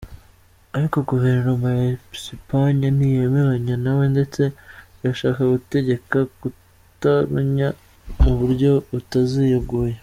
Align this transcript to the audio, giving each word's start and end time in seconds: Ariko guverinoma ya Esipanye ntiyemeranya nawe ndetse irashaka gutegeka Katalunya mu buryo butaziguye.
Ariko 0.75 0.97
guverinoma 1.09 1.67
ya 1.81 1.85
Esipanye 2.15 2.87
ntiyemeranya 2.95 3.75
nawe 3.83 4.05
ndetse 4.13 4.41
irashaka 4.99 5.41
gutegeka 5.53 6.17
Katalunya 6.39 7.67
mu 8.21 8.31
buryo 8.39 8.71
butaziguye. 8.91 9.95